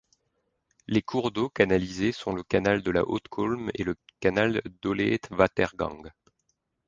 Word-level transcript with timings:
Les 0.87 1.03
cours 1.03 1.29
d’eau 1.29 1.47
canalisés 1.49 2.11
sont 2.11 2.33
le 2.33 2.41
canal 2.41 2.81
de 2.81 2.89
la 2.89 3.07
Haute-Colme 3.07 3.69
et 3.75 3.83
le 3.83 3.93
canal 4.19 4.63
d’Oleet-Watergang. 4.81 6.09